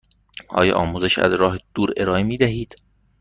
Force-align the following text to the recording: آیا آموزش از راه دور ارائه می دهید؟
آیا 0.49 0.75
آموزش 0.75 1.19
از 1.19 1.33
راه 1.33 1.57
دور 1.75 1.93
ارائه 1.97 2.23
می 2.23 2.37
دهید؟ 2.37 2.75